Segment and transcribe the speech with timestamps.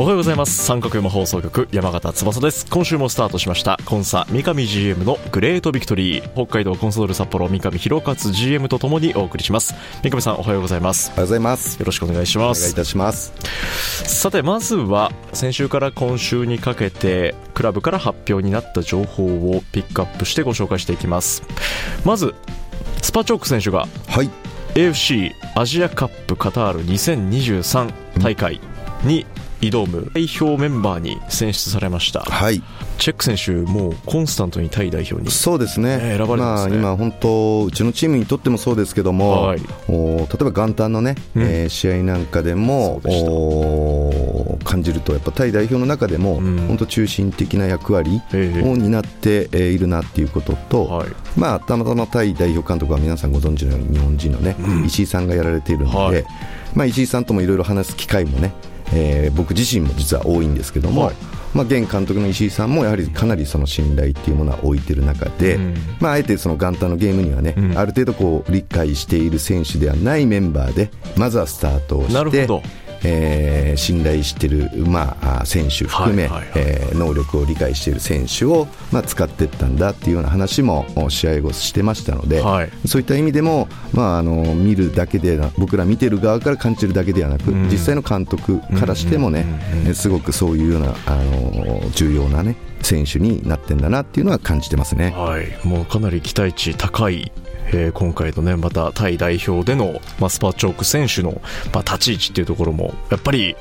[0.00, 0.64] おはようございます。
[0.64, 2.66] 三角山放送局山形翼です。
[2.70, 3.80] 今週もスタートしました。
[3.84, 6.32] コンサ三上 GM のグレートビクトリー。
[6.34, 9.74] 北海道コンソール札幌三上博勝 GM とともにお送りします。
[10.04, 11.10] 三上さんおはようございます。
[11.10, 11.80] おはようございます。
[11.80, 12.60] よろしくお願いします。
[12.60, 13.32] お願いいたします。
[14.06, 21.42] さてまずは先週から今週にかけてクラブから発表になった情報をピックアップしてご紹介していきます。
[22.04, 22.36] まず
[23.02, 24.30] スパチョーク選手がはい。
[24.74, 28.60] AFC アジアカップカタール2023大会
[29.02, 29.26] に
[29.60, 32.20] 挑む代表メンバーに選出されました。
[32.20, 32.62] はい。
[32.98, 36.76] チェック選手もうコンスタントにタイ代表にそうですね、えー選ばれてますね。
[36.78, 39.60] まあ、今、本当、うちのチームにとってもそうですけども、はい。
[39.88, 41.42] お例えば元旦のね、うん。
[41.42, 46.66] えー試合なんかでもでお感じると、やっぱタイ代表の中でも、うん。
[46.66, 48.68] 本当、中心的な役割ええ。
[48.68, 51.08] を担ってえーいるなっていうことと、はい。
[51.36, 54.84] まあ、たまたまタイ代表監督は皆さんご存知のように日本人のね、うん。
[54.86, 56.24] 石井さんがやられているので、はい。
[56.74, 58.52] まあ、石井さんともいろいろ話す機会もね、
[58.92, 61.14] えー僕自身も実は多いんですけども、はい
[61.54, 72.62] まあ、現監督の石井さんもやはりかなりその信頼っていうものは置いてる中で、うんまあ、あえてその元旦のゲームにはね、うんある程度こう理解している選手ではないメンバーでまずはスタートをしてなるほど。
[73.04, 76.50] えー信頼している、まあ、あ選手含め、はいはいはい。
[76.56, 82.70] えー能力を理解している選手を、まあ、使っていったんだっていうような話もお試合後してましたので、はい。
[82.86, 87.68] そういった意味でも、まあ、あの見るだけでな僕ら見てる側から感じるだけではなく、うん。
[87.70, 89.44] 実際の監督からしてもね、
[89.86, 95.12] うんすごくそういうようなあの重要な、ね、選手になってんだなっていうのは感じてますね。
[95.16, 97.32] はい、もうかなり期待値高い、
[97.72, 101.40] えー今回のね、またタイ代表での、まあ、スパチョーク選手の、
[101.72, 103.56] まあ、立ち位置っていうところも、やっぱり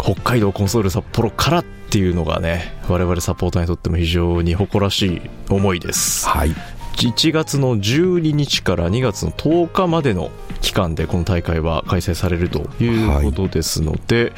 [0.00, 6.28] 北海道コンソール札幌からっていうのがね、我々サポーターにとっても非常に誇らしい思いです。
[6.28, 6.54] はい。
[6.96, 10.30] 1月の12日から2月の10日までの
[10.60, 14.32] 期間でこの大会は開催されるということですので、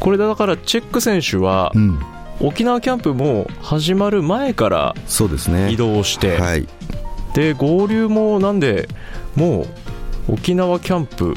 [0.00, 1.98] これだからチェック選手はうん、
[2.40, 5.72] 沖縄キャンプも始まる前からそうですね。
[5.72, 6.66] 移動して、はい
[7.36, 8.88] で合流もなんで
[9.34, 9.66] も
[10.26, 11.34] う沖縄キャンプ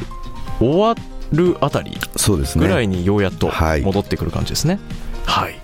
[0.58, 0.96] 終わ
[1.34, 1.98] るあたり
[2.56, 3.82] ぐらいにようやっとはい。
[3.82, 4.80] 戻ってくる感じですね。
[5.26, 5.59] はい。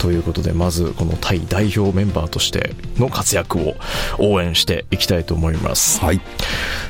[0.00, 3.74] ということでまずこのタイ代表メンバーとしての活躍を
[4.18, 6.00] 応援していきたいと思います。
[6.00, 6.20] はい。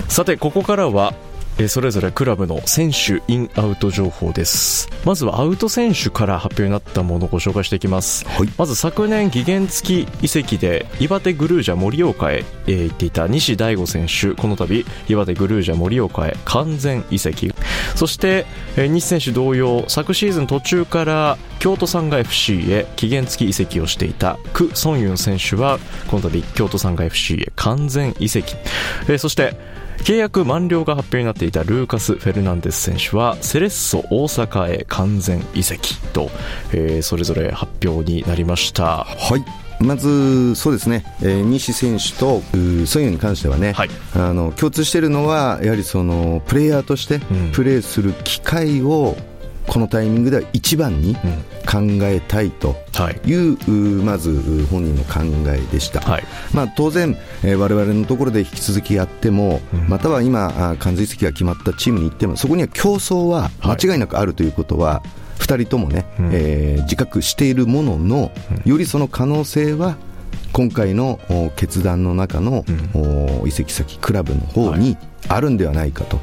[0.08, 1.14] さてここからは
[1.56, 4.88] えーそれぞれクラブの選手インアウト情報です。
[5.04, 8.26] まずはアウト選手から発表になったものをご紹介していきます。
[8.26, 8.48] はい。
[8.58, 14.34] まず昨年期限付き移籍で岩手グルージャ盛岡へえー行っていた西大吾選手。
[14.34, 17.52] この度岩手グルージャ盛岡へ完全移籍。
[17.94, 25.78] そして、えー西選手同様昨シーズン途中から京都サンガ FC へ期限付き移籍をしていたク・ソンユン選手は
[26.08, 28.54] この度京都サンガ FC へ完全移籍、
[29.08, 29.56] えーそして
[29.98, 36.30] 契約満了が発表になっていたルーカス・フェルナンデス選手はセレッソ大阪へ完全移籍と、
[36.72, 39.04] えーそれぞれ発表になりました。
[39.04, 39.44] はい。
[39.80, 43.90] まず、そうですね、えー西選手とうソンユンに関してはね、はい。
[44.14, 47.20] あの共通しているのは、やはりそのプレイヤーとしてん。
[47.52, 49.16] プレーする機会を、
[49.66, 51.14] このタイミングでは一番に
[51.66, 53.20] 考えたいとはい。
[53.28, 56.00] いう、うまずう本人の考えでした。
[56.00, 56.24] はい。
[56.52, 59.88] まあ、当然、えー我々のところで引き続きやっても、うん。
[59.88, 65.02] または今、あ完全移籍が決まったチームに行っても、そこには競争は間違いなくあるということは、
[65.38, 66.30] 2人ともね、うん。
[66.32, 68.30] えー自覚しているものの、
[68.64, 69.96] よりその可能性は、
[70.52, 72.64] 今回のお決断の中の、
[72.94, 74.96] お移籍先、クラブの方に
[75.26, 76.20] あるんではないかと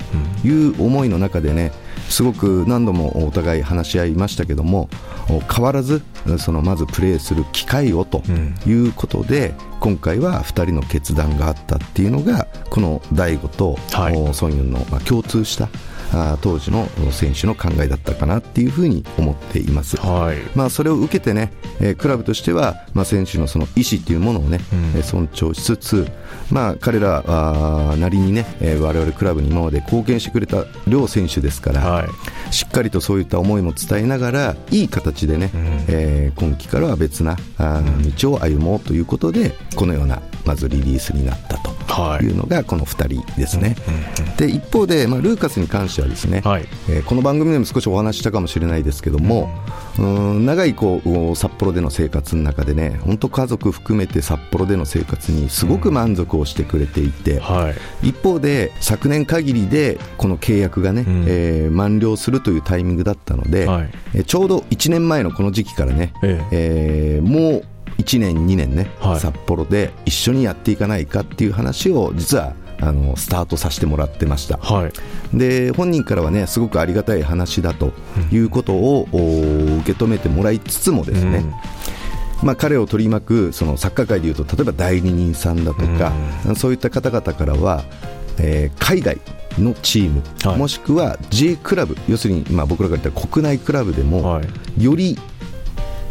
[0.47, 1.71] いう思いの中でね、
[2.11, 4.89] すごく何度もお互い話し合いましたけども、
[5.29, 6.03] お変わらず、
[6.37, 8.55] そのまずプレーする機会をとうん。
[8.67, 14.15] いうことで、今回は2人の決断があったっていうのが、この大悟と、はい。
[14.15, 15.69] おソンユンの、まあ、共通した
[16.13, 20.37] あ当時の選手の考えだったかなっていうふうに思っています、はい。
[20.55, 24.79] まあ、それを受けてね、えークラブとしては、まあ、選手のその意思っていうものをね、うん。
[24.95, 26.07] えー尊重しつつ、
[26.51, 32.53] まあ、彼らあーなりにね、えー我々クラブに今まで貢献してくれた両選手ですから、はい。
[32.53, 35.61] しっかりとそういった思いも伝えながらいい形でね、うん。
[35.87, 42.25] えー今季からは別なあー道を歩もうということでこのようなまずリリースになったとはい。
[42.25, 43.75] いうのがこの2人ですね。
[44.37, 46.65] で一方で、まあ、ルーカスに関してはですね、はい。
[46.89, 49.49] えーこの番組でも少しお話ししたかもしれないですけども、
[49.97, 57.73] うーん長いこう札幌での生活の中でね本当家族含めて札幌での生活にすごく満足をしてくれていて、は
[58.03, 58.09] い。
[58.09, 61.25] 一方で昨年限りでこの契約がね、うん。
[61.27, 63.89] えー満了するというタイミングだったので、はい。
[64.13, 66.41] えーちょうど1年前のこの時期からね、え。
[66.51, 67.63] えーもう
[68.01, 69.19] 1年、2年ね、はい。
[69.19, 74.57] 札幌で一緒にやっていかないかっていう話を実はあのスタートさせてもらってました。
[74.57, 75.37] はい。
[75.37, 77.93] で本人からはねすごくありがたい話だと
[78.31, 81.45] いうことを、お受け止めてもらいつつもですね、
[82.43, 86.11] まあ、彼を取り巻くそのサッカー界でいうと例えば代理人さんだとか、
[86.55, 87.83] そういった方々からは、
[88.39, 89.19] えー海外
[89.59, 90.57] のチーム、はい。
[90.57, 94.41] もしくは J クラブ要するに、まあ、僕らが言った国内クラブでも、は
[94.77, 94.83] い。
[94.83, 95.19] より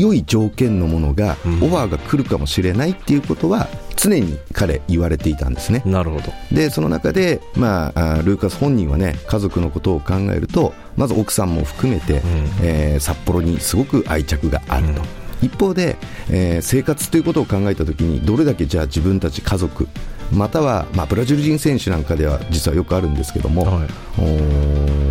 [0.00, 1.54] 良い条件のものが、うん。
[1.62, 5.82] オファーが来るかもしれないっていうことは常に彼言われていたんですね。
[5.84, 6.32] なるほど。
[6.50, 12.22] でその中で、まあ、ルーカス本人はね家族のことを考えるとまず奥さんも含めて、
[12.62, 15.02] えー札幌にすごく愛着があると、
[15.42, 15.96] 一方で、
[16.30, 19.86] えー生活ということを考えたときにどれだけじゃあ自分たち家族
[20.32, 25.09] または、まあ、ブラジル人選手なんかでは実はよくあるんですけども、はい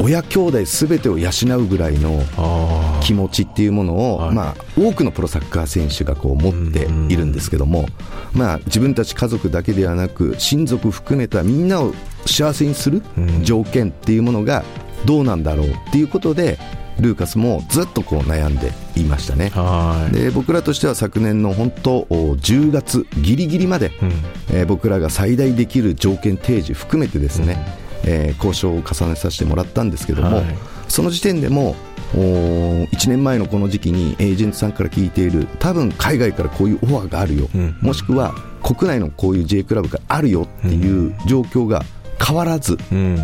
[0.00, 4.34] 親兄弟すべてを養うぐらいのあ気持ちっていうものを、はい。
[4.34, 7.86] まあ、多くのプロサッカー選手がこう持っているんですけども、
[8.32, 11.94] まあ、自分たち家族だけではなく親族含めたみんなを
[12.26, 13.44] 幸せにするうん。
[13.44, 14.64] 条件っていうものが
[15.04, 16.58] どうなんだろうっていうことで
[17.00, 19.50] ルーカスもずっとこう悩んでいましたね。
[19.50, 20.14] はい。
[20.14, 24.12] で僕らとしては昨年の本当お10月ギリギリまで、うん。
[24.52, 27.58] えー僕らが最大できる条件提示含めてですね、
[28.06, 30.44] えー交渉を重ねさせてもらったんですけども、はい。
[30.88, 31.74] その時点でも
[32.14, 37.76] お1年前のこの時期にエージェントさんから聞いている多分海外からこういうオファーがあるよ、うん。
[37.80, 41.82] もしくは国内のこういう J クラブがあるよっていう状況が
[42.24, 43.18] 変わらずうん。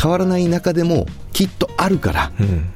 [0.00, 2.66] 変わらない中でもきっとあるからうん。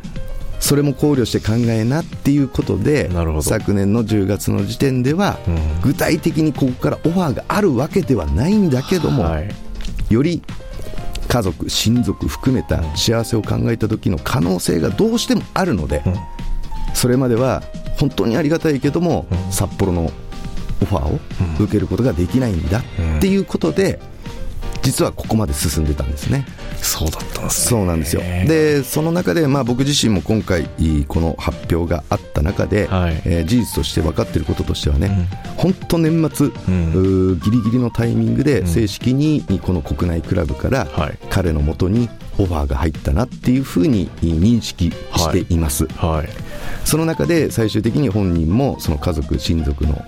[0.60, 3.08] それも考慮して考えなっていうことで
[3.42, 5.80] 昨年の10月の時点では、うん。
[5.82, 9.48] 具体的にここからオファーがあるわけではないんだけども、はい。
[10.10, 10.42] より
[11.28, 16.14] 家族、親族含めた幸せを考えた時の可能性がどうしてもあるので、うん。
[16.94, 17.62] それまでは
[17.98, 20.10] 本当にありがたいけども、札幌の
[20.82, 21.20] オファーを
[21.60, 22.82] 受けることができないんだっ
[23.20, 24.00] ていうことで、
[24.88, 26.46] 実はここまで進んでたんですね。
[26.80, 27.70] そうだったんですね。
[27.70, 28.22] そうなんですよ。
[28.22, 30.66] でその中で、まあ、僕自身も今回
[31.08, 33.22] この発表があった中で、はい。
[33.26, 36.50] えー事実として分かっていることとしてはね、本当年末、ん。
[36.50, 41.18] うーギリギリのタイミングで正式にこの国内クラブからはい。
[41.28, 42.08] 彼のもとに
[42.38, 46.28] オファーが入ったなっていうふうに認識しています、はい。
[46.84, 50.02] その中で最終的に本人もその家族親族の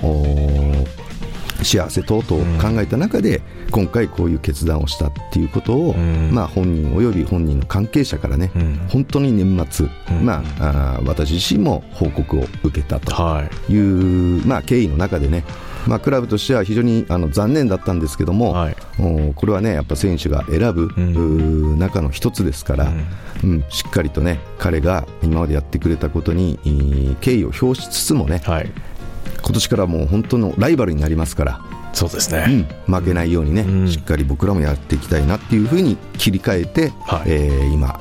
[1.62, 6.31] 幸せ等々を考えた中で、今回こういう決断をしたっていうことを、ん。
[6.33, 8.81] まあ、本人および本人の関係者からね、うん。
[8.89, 10.25] 本当に年末、ん。
[10.25, 13.73] まあ、あー私自身も報告を受けたとはい。
[13.73, 15.45] いう、まあ、経緯の中でね、
[15.87, 18.76] まあ、クラブとしては非常にあの残念だったんですけども、はい。
[18.99, 20.88] おこれはねやっぱ選手が選ぶ、
[21.79, 22.93] 中の一つですから、
[23.43, 23.64] うん。
[23.71, 28.71] しっかりとね彼が今までやってくれたことにえー敬意を表しつつもねはい
[29.50, 31.61] 今年からもう本当のライバルになりますから、
[31.92, 33.88] そうですうねん、負けないようにね、うん。
[33.88, 37.23] しっかり僕らもやっていきたいなっていうふうに切り替えて、はい。
[37.26, 37.99] えー今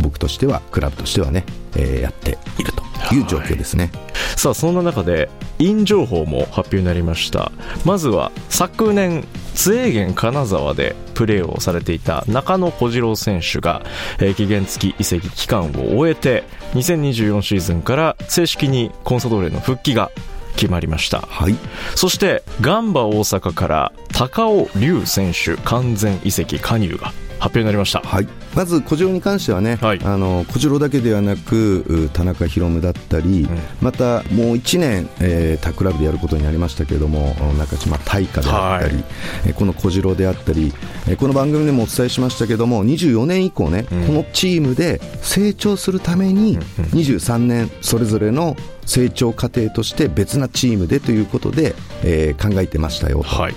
[0.00, 1.44] 僕としてはクラブとしてはね、
[1.76, 3.92] えーやっているという状況ですね。
[4.36, 5.30] さあそんな中で
[5.60, 7.52] イン情報も発表になりました。
[7.84, 13.82] まずは昨年津永源金沢でプレーをされていた中野小次郎選手が、
[14.18, 16.42] えー期限付き移籍期間を終えて
[16.74, 20.10] 2024シーズンから正式にコンサドーレの復帰が
[20.56, 21.20] 決まりました。
[21.20, 21.56] はい。
[21.94, 28.00] そしてガンバ大阪から高尾龍選手完全移籍加入が発表になりました。
[28.00, 30.00] はい、まず小次郎に関してはね、はい。
[30.04, 33.48] あの小次郎だけではなくう田中宏夢だったり、
[33.80, 39.04] またもう1年、えー、他クラブでやることになりましたけれども中島大花であったり、はい。
[39.46, 40.72] えーこの小次郎であったり、
[41.08, 44.06] えーこの番組でもお伝えしましたけども24年以降ね、うん。
[44.06, 53.24] このチームで成長するために23年それぞれの成長過程として別なチームでということで、えー考えてましたよと。
[53.24, 53.54] はい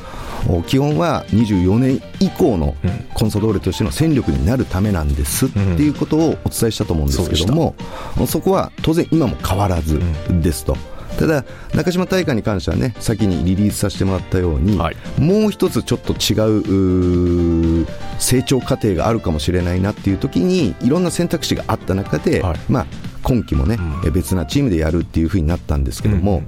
[0.67, 2.75] 基本は24年以降の
[3.13, 7.75] コンサドーレとしての戦力になるためなんですっていうことをお伝えしたと思うんですけども、
[8.27, 10.01] そこは当然今も変わらず
[10.41, 10.75] ですと。
[11.17, 11.45] ただ、
[11.75, 16.33] 中島大会に関してはね先にリリースさせてもらったように、はい、もう一つちょっと違
[17.83, 17.85] う
[18.17, 22.87] 成長過程があるかもしれないなっていう時にいろんな選択肢があった中で、はい、まあ、
[23.23, 26.43] 今季もね、うん、別なチームでやるっていうふうになったんですけども、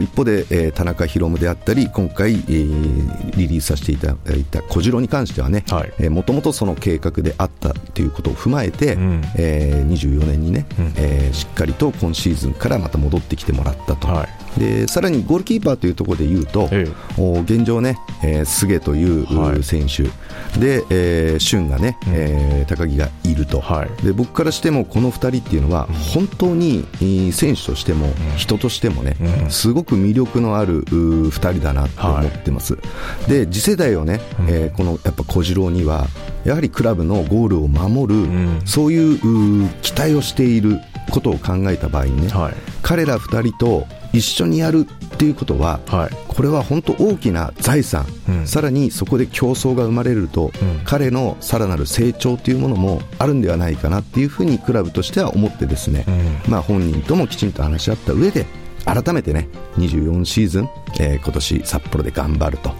[0.00, 5.64] 一方で、えー、田中宏夢であったり今回、えー、リリースさせていただいた小次郎に関してはね
[6.10, 14.08] もともとその計画であったということを踏まえて、うん、えー、24年にね、うん、えー、しっかりと今シーズンからまた戻ってきてもらったと。
[14.08, 16.86] はいでさらにゴールキーパーというところでいうと、え
[17.18, 20.08] え、現状ね、えー、菅という選手、は
[20.56, 26.84] い、で、えー、俊がね、うん、えー、高木がいると、はい、で僕からしてもこの2人っていうのは、本当に
[27.32, 32.80] 選手としても、人としてもね、うん、すごく魅力のある2人だなと思ってます、は
[33.26, 36.06] い、で次世代をね、えー、このやっぱ小次郎には、
[36.44, 38.28] やはりクラブのゴールを守る、
[38.64, 40.78] そういう期待をしている
[41.10, 56.04] ことを考えた場合にね、はい、彼ら2人と一緒にやるっていうことは、はい、これは本当大きな財産、うん、さらにそこで競争が生まれると、うん、彼のさらなる成長というものもあるんではないかなっていうふうにクラブとしては思ってですね、
[56.46, 58.46] うん、まあ、本人ともきちんと話し合った上で
[58.84, 60.68] 改めてね24シーズン、
[61.00, 62.72] えー、今年札幌で頑張ると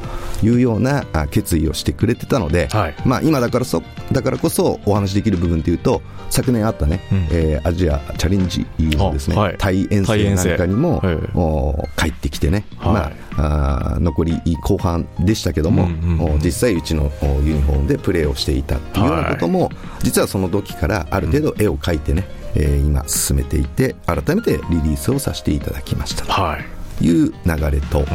[0.42, 3.82] いうような決意をしてくれてたので、はい、まあ、今だからそ
[4.12, 17.11] だからこそお話できる部分というと昨年あったね、うん、えー、アジアチャレンジのですね、はい、対遠征なんかにも、はい、帰ってきてね、まあ、あ残り後半でしたけども、うんうん、実際うちの
[17.44, 19.70] ユニフォームでプレーをしていたっていうようなことも、
[20.02, 28.06] 実はその時からある程度絵を描いてね、えー、今進めていて改めてリリースをさせていただきましたという流れと、うん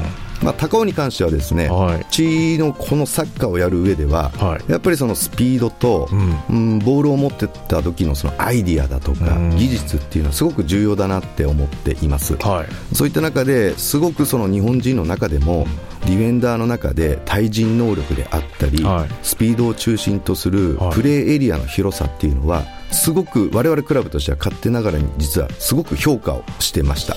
[0.41, 15.67] まあ、高尾に関してはですね、はい、ちのこのサッカーをやる上では、はい、やっぱりそのスピードと、うん、うん、ボールを持ってた時のそのアイディアだとか、技術っていうのはすごく重要だなって思っています、はい、そういった中ですごくその日本人の中でも、
[16.05, 18.85] ディフェンダーの中で対人能力であったり、
[19.21, 27.15] スピードを中心とするプレーエリアの広さっていうのは、すごく我々クラブとしては勝手ながらに実はすごく評価をしてました。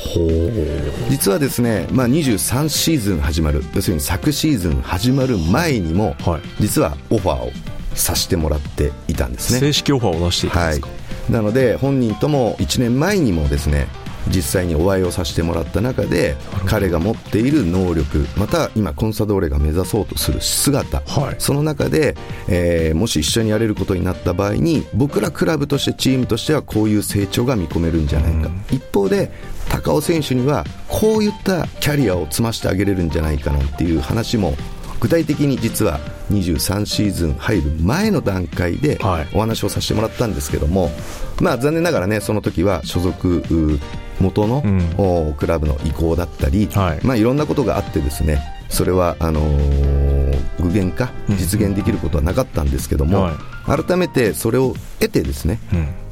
[1.09, 3.62] 実はですね、まあ、23シーズン始まる。
[3.75, 7.52] 要するに昨シーズン始まる前にも、はい、実はオファーを
[7.95, 9.61] させてもらっていたんですね。
[9.61, 10.95] 正式オファーを出していたんですか、は
[11.31, 13.88] い、なので本人とも1年前にもですね
[14.29, 16.37] 実際にお会いをさせてもらった中で
[16.67, 22.17] 彼が持っている能力また今コンサドーレが目指そうとする姿、はい、その中で、
[22.49, 29.33] えー、もし一緒にやれることになった場合に僕らクラブとしてチームとしてはこういう成長が見込めるんじゃないか、一方で
[29.69, 34.55] 高尾選手にはこういったキャリアを積ましてあげれるんじゃないかなっていう話も
[35.00, 35.99] 具体的に実は
[36.31, 38.99] 23シーズン入る前の段階で
[39.35, 40.91] お話をさせてもらったんですけども、
[41.41, 43.43] まあ、残念ながらねその時は所属
[44.23, 47.00] 元の、うん、クラブの意向だったり、はい。
[47.05, 53.33] まあ、いろんなことがあってですねそれはあのー、具現化、実現できることはなかったんですけども、は
[53.69, 55.61] い、改めてそれを得てですね、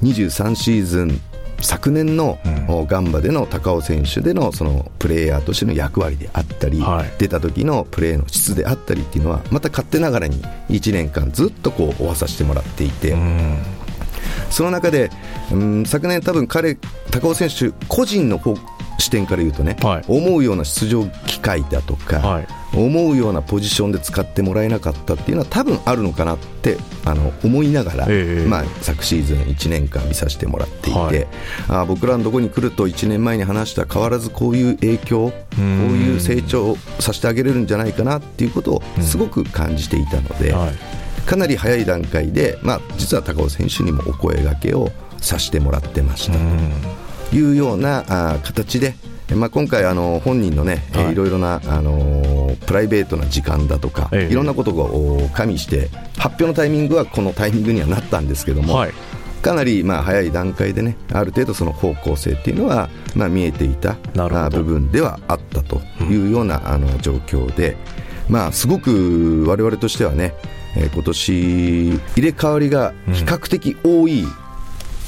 [0.03, 1.21] うん、23シーズン
[1.63, 2.39] 昨年の、
[2.89, 13.15] ガンバでの高尾選手でのそのプレーヤーとしての役割であったり、はい、出た時のプレーの質であったりっていうのはまた勝手ながらに1年間ずっとこう追わさせてもらっていて。
[14.51, 15.11] その中で、
[15.53, 16.77] うん、昨年、多分彼、
[17.11, 18.57] 高尾選手個人の方
[19.01, 31.27] 視点から言うとね、はい、思うような出場機会だとか、はい、思うようなポジションで使ってもらえなかったっていうのは多分あるのかなってあの思いながら、えー、まあ、昨シーズン1年間見させてもらっていて、はい、
[31.69, 40.55] あ僕らのところに来ると1年前に話した変わらずこういう影響こういう成長をさせてあげれるんじゃないかなっていうことをすごく感じていたので。
[41.27, 46.39] かなり早い段階で、まあ、実は高尾選手にもお声がけをさせてもらってました。
[47.31, 48.95] というようなあ形で、
[49.35, 58.93] まあ、今回あの本人のね、はい、いろいろな、あのプライベートな時間だとか、ええ、いろんなことを加味して発表のタイミングはこのタイミングにはなったんですけども、はい、
[59.43, 63.95] かなりまあ早い段階でねある程度その方向性っていうのはまあ見えていた
[64.51, 67.77] 部分ではあったというようなあの状況で、
[68.29, 70.35] まあ、すごく我々としてはね
[70.77, 74.25] えー、今年入れ替わりが比較的多い、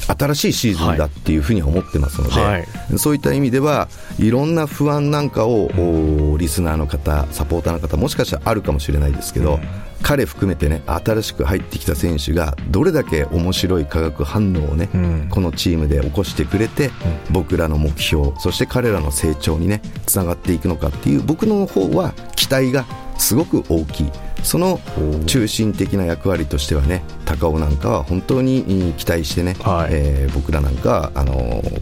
[0.07, 2.67] 新しいシーズンだっていうふうに思ってますので、はい、
[2.97, 3.87] そういった意味では
[4.19, 9.61] いろんな不安なんかを、うん、リスナーの方サポーターの方もしかしたらあるかもしれないですけど、うん、
[10.01, 16.91] 彼含めてね新しく入ってきた選手がどれだけ面白い化学反応をね、うん、このチームで起こしてくれて、
[17.31, 22.85] 僕らの目標そして彼らの成長にねつながっていくのかっていう僕の方は期待が
[23.17, 24.11] すごく大きい。
[24.43, 24.79] その
[25.25, 31.33] 中心的な役割としてはね高尾なんかは本当に期待してね、はい、えー、僕らなんかはあの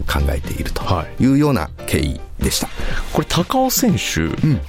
[0.06, 0.82] 考えていると
[1.18, 2.68] いうような経緯でした。
[3.12, 4.60] これ高尾選手、うん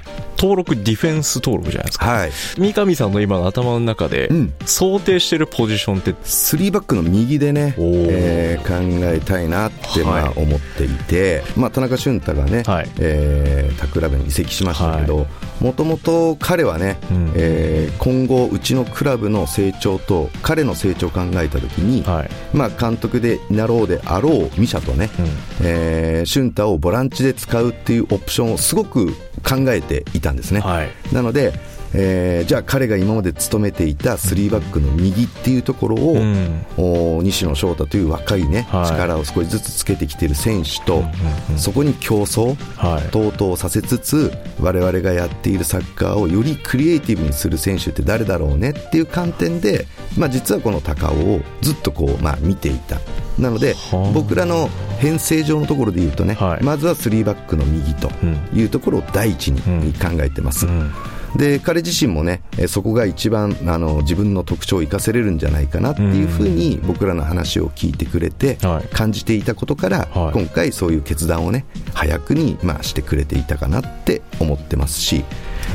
[0.43, 4.29] 登録ディフェンス登録じゃないですか、はい、三上さんの今の頭の中で、
[4.65, 15.27] 想定してるポジションって3バックの右でね、えー、考えたいなってまあ思っていて、はい、まあ、田中俊太がね、はい、えー、タクラブに移籍しましたけど
[15.61, 25.25] もともと彼はね、うん、えー、今後うちのクラブの成長と彼の成長を考えた時に、はい、まあ、監督でなろうであろうミシャとね、うん、
[25.61, 30.61] えー、俊太をボランチで使うっていうオプションをすごく考えていたんですね。
[30.61, 31.53] はい、なので
[31.95, 41.03] えー、じゃあ彼が今まで務めていた3バックの右っていうところを、うん、西野翔太という若い、ね、はい、力を少しずつつけてきている選手と、
[41.51, 49.85] うん、そこに競争、はい、等々させつつ我々がやっているサッカーをよりクリエイティブにする選手って誰だろうねっていう観点で、
[50.17, 52.99] まあ、実はこの高尾をずっとこう、まあ、見ていた。
[53.39, 53.75] なので、
[54.13, 54.69] 僕らの
[54.99, 58.11] 編成上のところで言うとね、はい、まずは3バックの右と
[58.53, 59.59] いうところを第一に
[59.93, 60.67] 考えてます。
[60.67, 60.93] うんうん
[61.35, 68.57] で彼自身もねそこが一番あの自分の特徴を生かせれるんじゃないかなっていうふうに僕らの話を聞いてくれて
[68.91, 75.23] 感じていたことから、はい、今回そういう決断をね早くにまあしてくれていたかなって思ってますし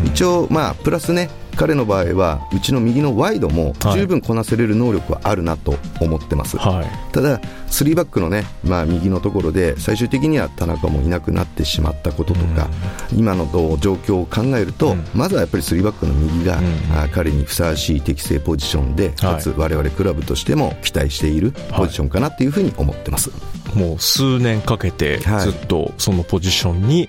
[0.04, 12.68] 一応まあプラスね彼の場合はうちの右のワイドも十分こなせれる能力はあるなと思ってます、はい、ただ、3バックのね、まあ、右のところで最終的には田中もいなくなってしまったこととか、
[13.12, 13.44] うん、今の
[13.80, 23.32] 状況を考えると、うん、まずはやっぱり3バックの右が、うん、彼にふさわしい適正ポジションで、かつ我々クラブとしても期待しているポジションかなというふうに思ってます。
[23.74, 27.08] もう数年かけてずっとそのポジションに、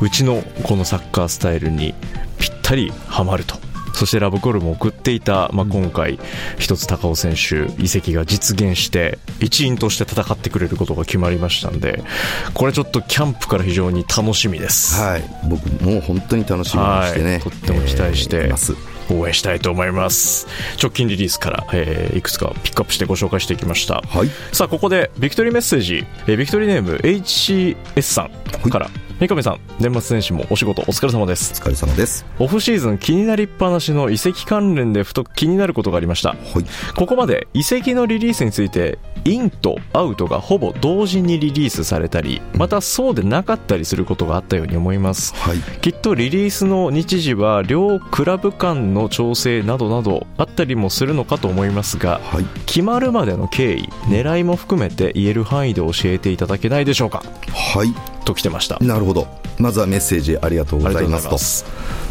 [0.00, 1.94] うちのこのサッカースタイルに
[2.38, 3.56] ぴったりはまると
[3.92, 6.18] そしてラブコールも送っていた、まあ、今回、
[6.58, 12.02] 一つ高尾選手、移籍が実現して、一員として戦ってくれることが決まりましたんで、
[12.54, 15.00] これちょっとキャンプから非常に楽しみです。
[15.00, 18.52] はい、僕も本当に楽しみにしてね、とっても期待して、
[19.10, 20.46] 応援したいと思います。
[20.80, 28.30] 直近リリースから、えー、いくつかピックアップしてご紹介していきました、はい、さあここでビクトリーメッセージ、えー、ビクトリーネーム HCS さ
[28.64, 31.52] んから、はい三上さん年末年始もお仕事お疲れ様です。
[31.62, 32.26] お疲れ様です。
[32.40, 57.22] オフシーズン気になりっぱなしの移籍関連でふと気になることがありました、はい、ここまで移籍のリリースについてインとアウトがほぼ同時にリリースされたりまたそうでなかったりすることがあったように思います、はい、きっとリリースの日時は両クラブ間の調整などなどあったりもするのかと思いますが、はい、決まるまでの経緯狙いも含めて言える範囲で教えていただけないでしょうか？
[57.52, 58.78] はいと来てました。
[58.80, 59.41] なるほど。
[59.62, 61.38] まずはメッセージありがとうございますと。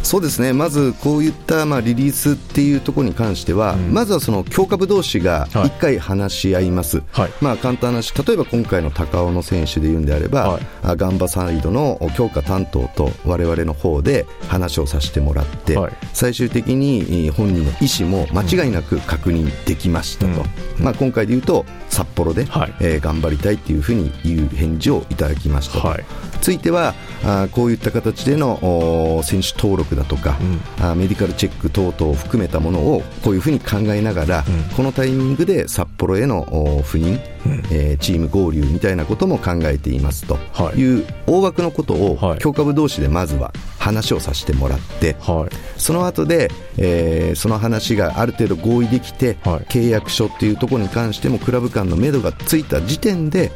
[0.03, 0.53] そうですね。
[0.53, 20.41] まずこういったまあリリースっていうところに関しては、うん、まずはその強化部同士が1回話し合います、はい、まあ簡単なし例えば今回の高尾の選手で言うんであれば、はい、ガンバサイドの強化担当と我々の方で話をさせてもらって、はい、最終的に本人の意思も間違いなく確認できましたと、
[20.79, 26.05] うん、まあ、今回で言うと札幌で、はい、えー、頑張りたいっていうふうに言う返事をいただきましたと、はい、
[26.41, 30.37] ついてはあこういった形での選手登録だとか、
[30.79, 36.45] うん、あメディカルチェック等々を含めたものをこういうふうに考えながら、うん、このタイミングで札幌への
[36.83, 40.37] 赴任、うん、えー、チーム合流みたいなことも考えていますと
[40.75, 40.99] い。
[40.99, 53.51] う大枠のことを強化部同士でまずは話をさせてもらって、はい、その後で、えー、その話がある程度合意できて、はい、契約書っていうところに関してもクラブ間のめどがついた時点で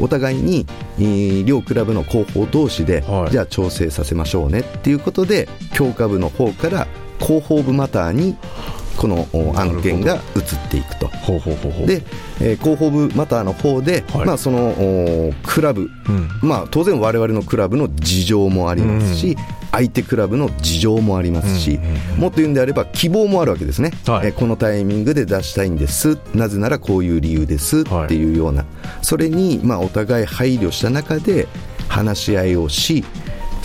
[0.00, 0.66] お互いに、
[1.44, 6.86] 両クラブの広報同士で、はい、じゃあ調整させましょうねっていうことで強化部の方から
[7.20, 8.36] 広報部マターに
[8.96, 11.06] この案件が移っていくと。
[11.86, 12.02] で、
[12.40, 19.36] えー、広報部マターの方で、はい、まあそのクラブ、うん、まあ当然我々のクラブの事情もありますし、うん、
[19.72, 21.80] 相手クラブの事情もありますし、
[22.14, 26.18] うん、もっと言うんであれば希望もあるわけですね、はい、えー、このタイミングで出したいんです。
[26.34, 27.80] なぜならこういう理由です。
[27.80, 28.64] っていうような、
[29.02, 31.46] それにまあお互い配慮した中で
[31.88, 33.04] 話し合いをし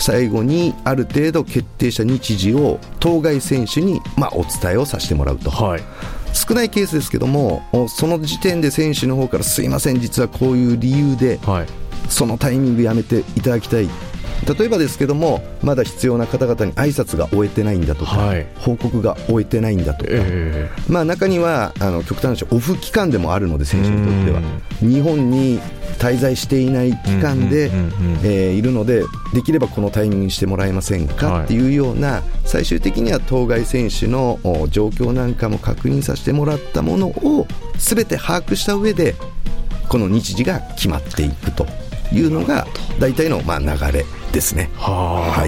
[0.02, 5.80] 最後にある程度決定した日時を当該選手に、まあ、お伝えをさせてもらうと、はい、
[6.32, 11.66] 少ないケースですけどもその時点で選手の方からすいません実はこういう理由で、はい、
[12.08, 13.88] そのタイミングやめていただきたい
[14.46, 24.42] 例えばですけどもまだ必要な方々に挨拶が終えてないんだとか、はい、報告が終えてないんだとか、えー、まあ、中にはあの極端な話オフ期間でもあるので選手にとっては。
[24.80, 25.60] 日本に
[25.98, 27.70] 滞在していない期間で
[28.52, 34.38] いるのでできればこのタイミングにしてもらえませんかっていうような、最終的には当該選手の
[34.70, 37.46] 状況なんかも確認させてもらったものを
[37.78, 39.14] 全て把握した上で
[39.88, 41.66] この日時が決まっていくと
[42.12, 42.66] いうのが
[42.98, 44.70] 大体のまあ流れですね。
[44.76, 45.46] は、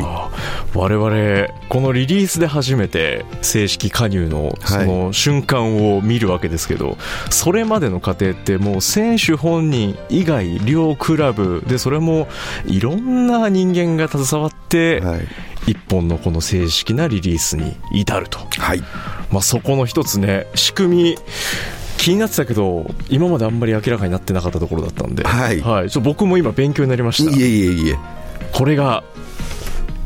[0.74, 6.96] い、我々このリリースで初めて正式加入のその瞬間を見るわけですけど、はい、
[7.30, 12.28] それまでの過程ってもう選手本人以外両クラブでそれも
[12.66, 18.82] いろんな人間が携わって、はい、一本のこの正式なリリースに至ると、はい。
[19.30, 21.18] まあ、そこの一つね仕組み
[21.96, 27.34] 気になってたけど今まであんまり明らかになってなかったところだったんで、はい、はい、ちょ僕も今勉強になりました。
[27.34, 27.96] いえいえいえ
[28.54, 29.02] これが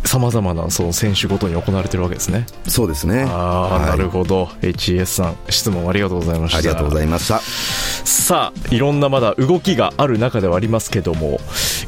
[0.05, 2.47] さまざまなその選手ごとに行われてるわけですね。
[2.67, 3.25] そうですね。
[3.25, 4.47] ああ、はい、なるほど。
[4.63, 6.59] HES さん質問ありがとうございました。
[6.59, 7.41] ありがとうございました。
[7.41, 11.39] さあいろんなまだ動きがある中ではありますけども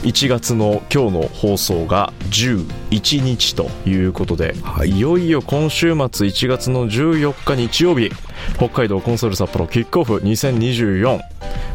[0.02, 8.10] 1月の今日の放送が11日ということで、はい、いよいよ今週末1月の14日日曜日
[8.56, 11.20] 北海道コンソール札幌キックオフ2024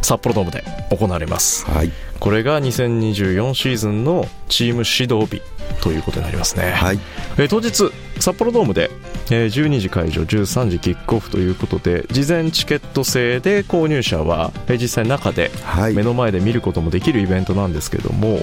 [0.02, 5.42] 札幌ドームで行われます、はい、これが2024シーズンのチーム指導日
[5.82, 7.00] ということになりますね、はい、
[7.38, 8.92] え当日札幌ドームで、
[9.30, 15.52] え12時会場13時キックオフということで事前チケット制で購入者は、え実際中で
[15.94, 18.40] 目の前で見ることもできるイベントなんですけども、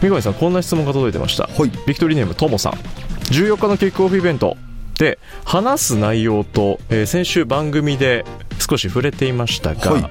[0.00, 2.72] 三上さんこんな質問が届いてました、はい、ビクトリーネームともさん。
[3.30, 4.56] 14日のキックオフイベント
[4.98, 8.24] で話す内容と、えー、先週番組で
[8.58, 10.10] 少し触れていましたが、はい、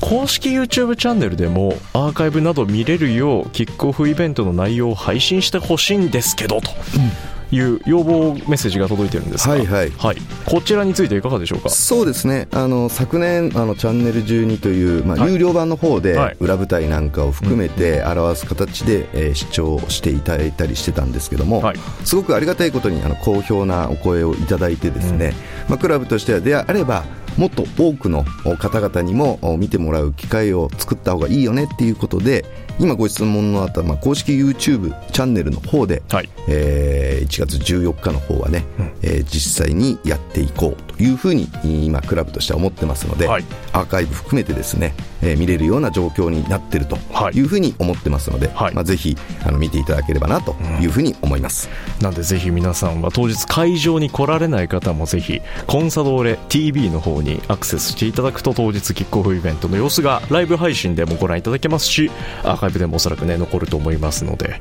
[0.00, 6.70] 公式 YouTube チャンネルでもアーカイブなど見れるようキックオフイベントの内容を配信してほしいんですけどと。
[6.96, 6.98] う
[7.36, 9.90] んいう要望メッセージが届いてるんですが、はいはい。
[9.90, 11.68] はい、こちらについていかがでしょうか？
[11.68, 12.48] そうですね。
[12.52, 25.34] あの昨年あのチャンネル12という、まあ、有料版の方で、裏舞台なんかを含めて表す形で、えー、視聴していただいたりしてたんですけども、はい、すごくありがたいことにあの好評なお声をいただいてですね、
[25.64, 27.04] うん、まあ、クラブとしてはであれば
[27.36, 28.24] もっと多くの
[28.58, 32.44] 方々にも見てもらう機会を作った方がいいよねっていうことで
[32.80, 46.96] 今ご質問のあった、まあ、公式 YouTube チャンネルの方で、はい、えー、1月14日の方はね、うん、えー、実際にやっていこうというふうに今クラブとしては思ってますので、はい、アーカイブ含めてですね、えー、見れるような状況になっていると
[47.32, 47.40] い。
[47.40, 62.10] うふうに思ってますので、はい、まあ、ぜひあの見ていただければなというふうに思います、うん、なんでぜひ皆さんは当日会場に来られない方もぜひコンサドーレ TV の方にアクセスしていただくと当日キックオフイベントの様子がライブ配信でもご覧いただけますし
[62.44, 64.60] アーカイブでもおそらくね残ると思いますので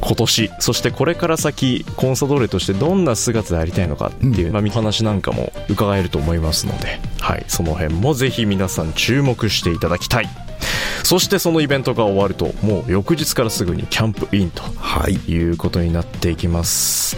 [0.00, 10.45] 今年そしてこれから先コンサドーレとしてどんな姿でありたいのかっていう、うん、まあ、見話なんかも伺えると思いますので、はい、その辺もぜひ皆さん注目していただきたい
[11.06, 14.62] そしてそのイベントが終わるともう翌日からすぐにキャンプインと
[15.08, 15.36] い。
[15.36, 17.16] うことになっていきます、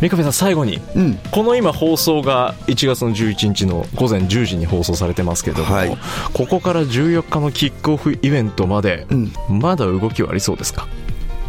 [0.00, 5.98] 三上さん最後に、うん、この今放送が1月の11日の午前10時に放送されてますけども、はい、
[6.32, 10.88] ここから14日のキックオフイベントまで、うん、まだ動きはありそうですか？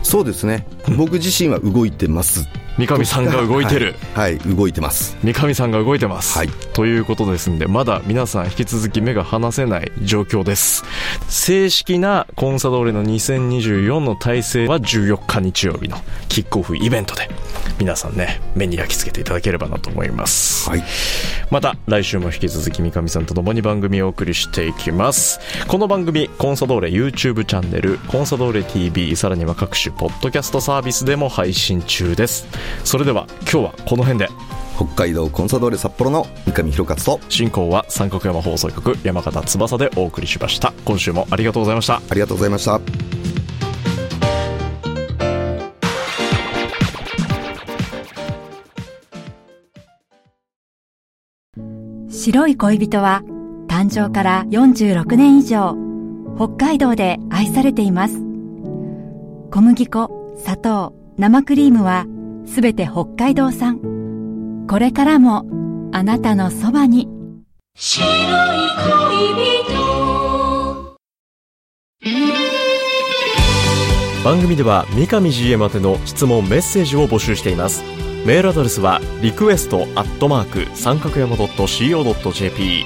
[0.03, 0.67] そうですね。
[0.97, 10.83] 僕自身は動いてます三上さんが動いてる、はい、はい、動いてます三上さんが動いてます、はい、ということですんでまだ皆さん引き続き目が離せない状況です
[11.29, 15.97] 正式なコンサドーレの2024の体制は14日日曜日の
[16.29, 17.29] キックオフイベントで
[17.77, 20.83] 皆さんね目に焼き付けていただければなと思います、はい、
[21.51, 32.47] また来週も引き続き三上さんと共に番組をお送りしていきますこの番組コンサドーレ YouTube チャンネルコンサドーレ TV さらには各種ポッドキャストサービスでも配信中です
[32.83, 34.27] それでは今日はこの辺で。
[34.75, 37.29] 北海道コンサドーレ札幌の三上弘勝と。
[37.29, 40.73] 進行は三角山放送局山形翼でお送りしました。
[40.83, 41.97] 今週もありがとうございました。
[41.97, 42.81] ありがとうございました。
[52.09, 53.21] 白い恋人は
[53.67, 55.75] 誕生から46年以上
[56.37, 58.15] 北海道で愛されています。
[59.51, 62.05] 小麦粉砂糖生クリームは
[62.45, 63.79] すべて北海道産。
[64.67, 65.45] これからも
[65.91, 67.07] あなたのそばに。
[67.75, 68.09] 白い
[69.29, 69.73] 恋人。
[74.23, 77.83] 番組では三上 GM 宛ての質問メッセージを募集しています。
[78.25, 82.85] メールアドレスはリクエストアットマーク三角山 .co.jp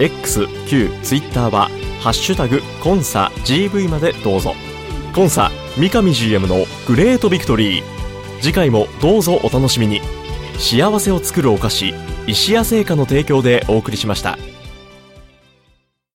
[0.00, 1.68] X、Q、Twitter は
[2.00, 4.54] ハッシュタグコンサ GV までどうぞ。
[5.14, 7.98] コンサ三上 GM のグレートビクトリー。
[8.40, 10.00] 次回もどうぞお楽しみに
[10.58, 11.94] 幸せを作るお菓子
[12.26, 14.38] 石屋製菓の提供でお送りしました。